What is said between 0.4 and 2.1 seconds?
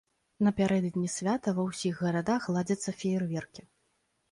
Напярэдадні свята ва ўсіх